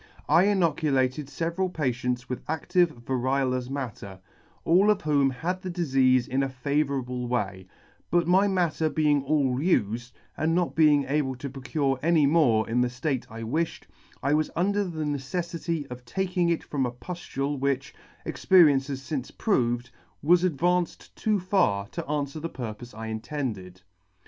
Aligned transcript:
I 0.27 0.45
inoculated 0.45 1.27
feveral 1.27 1.71
patients 1.71 2.27
with 2.27 2.43
acftive 2.47 3.03
variolous 3.03 3.69
matter, 3.69 4.19
all 4.65 4.89
of 4.89 5.03
whom 5.03 5.29
had 5.29 5.61
the 5.61 5.69
difeafe 5.69 6.27
in 6.27 6.41
a 6.41 6.49
favourable 6.49 7.27
way; 7.27 7.67
but 8.09 8.27
my 8.27 8.47
matter 8.47 8.89
being 8.89 9.21
all 9.21 9.59
ufed, 9.59 10.11
and 10.35 10.55
not 10.55 10.73
being 10.73 11.03
able 11.07 11.35
to 11.35 11.51
procure 11.51 11.99
any 12.01 12.25
more 12.25 12.67
in 12.67 12.81
the 12.81 12.87
ftate 12.87 13.27
I 13.29 13.43
wiffied, 13.43 13.83
I 14.23 14.33
was 14.33 14.49
under 14.55 14.83
the 14.83 15.03
neceflity 15.05 15.85
of 15.91 16.03
taking 16.03 16.49
it 16.49 16.63
from 16.63 16.87
a 16.87 16.91
puftule 16.91 17.59
which, 17.59 17.93
experience 18.25 18.87
has 18.87 19.07
fince 19.07 19.29
proved, 19.29 19.91
was 20.23 20.43
advanced 20.43 21.15
too 21.15 21.39
far 21.39 21.85
to 21.89 22.01
anfwer 22.01 22.41
the 22.41 22.49
purpofe 22.49 22.97
I 22.97 23.05
intended. 23.05 23.83